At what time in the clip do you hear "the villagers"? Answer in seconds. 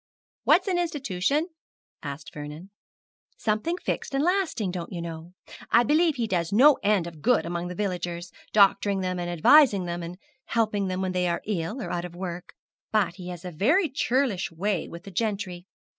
7.67-8.31